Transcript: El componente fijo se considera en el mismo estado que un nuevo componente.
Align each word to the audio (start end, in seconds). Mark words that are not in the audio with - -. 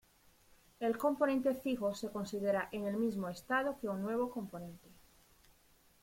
El 0.79 0.97
componente 0.97 1.53
fijo 1.53 1.93
se 1.93 2.09
considera 2.09 2.69
en 2.71 2.87
el 2.87 2.97
mismo 2.97 3.29
estado 3.29 3.77
que 3.79 3.87
un 3.87 4.01
nuevo 4.01 4.31
componente. 4.31 4.89